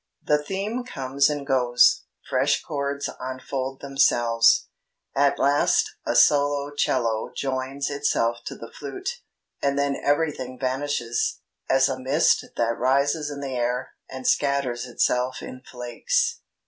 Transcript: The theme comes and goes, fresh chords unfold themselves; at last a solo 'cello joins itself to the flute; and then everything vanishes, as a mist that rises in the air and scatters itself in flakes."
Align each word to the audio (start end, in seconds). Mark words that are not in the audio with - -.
The 0.25 0.39
theme 0.43 0.83
comes 0.83 1.29
and 1.29 1.45
goes, 1.45 2.05
fresh 2.27 2.63
chords 2.63 3.07
unfold 3.19 3.81
themselves; 3.81 4.67
at 5.15 5.37
last 5.37 5.91
a 6.07 6.15
solo 6.15 6.71
'cello 6.71 7.29
joins 7.37 7.91
itself 7.91 8.37
to 8.47 8.55
the 8.55 8.71
flute; 8.71 9.21
and 9.61 9.77
then 9.77 9.95
everything 9.95 10.57
vanishes, 10.57 11.41
as 11.69 11.87
a 11.87 11.99
mist 11.99 12.43
that 12.57 12.79
rises 12.79 13.29
in 13.29 13.41
the 13.41 13.53
air 13.55 13.93
and 14.09 14.27
scatters 14.27 14.87
itself 14.87 15.43
in 15.43 15.61
flakes." 15.61 16.41